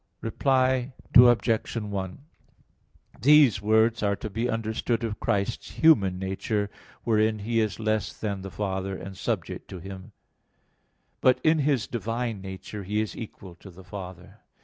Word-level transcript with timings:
Reply 0.21 0.93
Obj. 1.15 1.75
1: 1.77 2.21
These 3.21 3.61
words 3.61 4.01
are 4.01 4.15
to 4.15 4.31
be 4.31 4.49
understood 4.49 5.03
of 5.03 5.19
Christ's 5.19 5.69
human 5.69 6.17
nature, 6.17 6.71
wherein 7.03 7.37
He 7.37 7.59
is 7.59 7.79
less 7.79 8.11
than 8.11 8.41
the 8.41 8.49
Father, 8.49 8.97
and 8.97 9.15
subject 9.15 9.67
to 9.67 9.77
Him; 9.77 10.11
but 11.21 11.39
in 11.43 11.59
His 11.59 11.85
divine 11.85 12.41
nature 12.41 12.83
He 12.83 12.99
is 12.99 13.15
equal 13.15 13.53
to 13.57 13.69
the 13.69 13.83
Father. 13.83 14.39